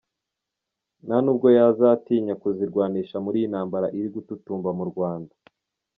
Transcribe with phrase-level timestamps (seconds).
[1.05, 5.33] Nta nubwo yazatinya kuzirwanisha muri iyi ntambara iri gututumba mu Rwanda.